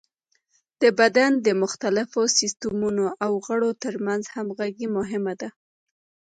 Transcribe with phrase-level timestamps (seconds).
[0.81, 5.49] د بدن د مختلفو سیستمونو او غړو تر منځ همغږي مهمه ده.